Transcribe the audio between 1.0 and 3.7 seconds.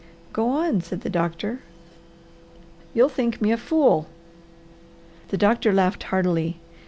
the doctor. "You'll think me a